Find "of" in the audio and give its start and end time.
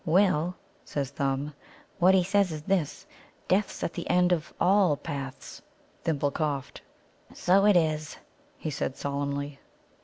4.31-4.51